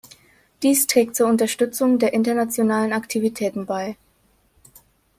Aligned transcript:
Dies 0.63 0.87
trägt 0.87 1.15
zur 1.15 1.27
Unterstützung 1.27 1.99
der 1.99 2.13
internationalen 2.13 2.91
Aktivitäten 2.91 3.67
bei. 3.67 3.95